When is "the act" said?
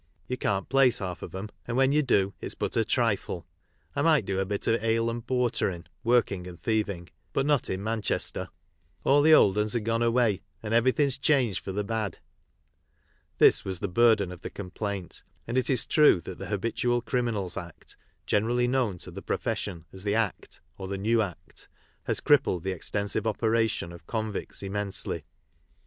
20.03-20.61